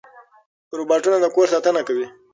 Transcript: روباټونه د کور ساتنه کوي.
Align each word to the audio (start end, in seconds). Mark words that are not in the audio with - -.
روباټونه 0.77 1.17
د 1.21 1.25
کور 1.35 1.47
ساتنه 1.53 1.81
کوي. 1.87 2.07